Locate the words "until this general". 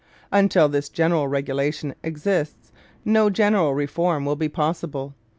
0.31-1.27